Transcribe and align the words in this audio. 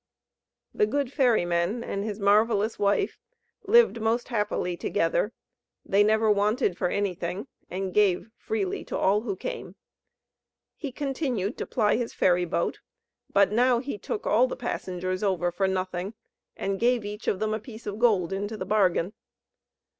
The 0.73 0.87
good 0.87 1.13
ferry 1.13 1.45
man 1.45 1.83
and 1.83 2.03
his 2.03 2.19
marvellous 2.19 2.79
wife 2.79 3.19
lived 3.67 4.01
most 4.01 4.29
happily 4.29 4.75
together; 4.75 5.31
they 5.85 6.03
never 6.03 6.31
wanted 6.31 6.75
for 6.75 6.87
anything, 6.89 7.45
and 7.69 7.93
gave 7.93 8.31
freely 8.35 8.83
to 8.85 8.97
all 8.97 9.21
who 9.21 9.35
came. 9.35 9.75
He 10.75 10.91
continued 10.91 11.55
to 11.59 11.67
ply 11.67 11.97
his 11.97 12.15
ferry 12.15 12.45
boat; 12.45 12.79
but 13.31 13.49
he 13.49 13.55
now 13.55 13.79
took 13.79 14.25
all 14.25 14.49
passengers 14.49 15.21
over 15.21 15.51
for 15.51 15.67
nothing, 15.67 16.15
and 16.57 16.79
gave 16.79 17.01
them 17.03 17.07
each 17.13 17.27
a 17.27 17.59
piece 17.59 17.85
of 17.85 17.99
gold 17.99 18.33
into 18.33 18.57
the 18.57 18.65
bargain. 18.65 19.13